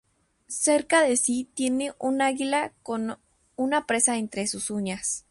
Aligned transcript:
Cerca 0.47 1.03
de 1.03 1.15
sí 1.15 1.47
tiene 1.53 1.93
un 1.99 2.23
águila 2.23 2.73
con 2.81 3.19
una 3.55 3.85
presa 3.85 4.17
entre 4.17 4.47
sus 4.47 4.71
uñas. 4.71 5.27